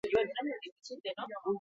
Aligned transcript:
Gero, 0.03 0.17
enpresaburu 0.21 0.61
gisa 0.63 0.79
hasi 0.79 1.01
zen 1.03 1.15
lanean. 1.17 1.41